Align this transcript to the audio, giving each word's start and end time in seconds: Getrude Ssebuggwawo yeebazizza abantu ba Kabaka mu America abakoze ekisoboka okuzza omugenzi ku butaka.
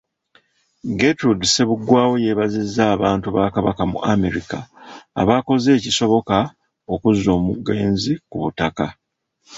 Getrude 0.99 1.43
Ssebuggwawo 1.47 2.13
yeebazizza 2.23 2.81
abantu 2.95 3.27
ba 3.35 3.43
Kabaka 3.53 3.83
mu 3.91 3.99
America 4.13 4.59
abakoze 5.21 5.69
ekisoboka 5.77 6.37
okuzza 6.93 7.29
omugenzi 7.37 8.13
ku 8.29 8.35
butaka. 8.43 8.87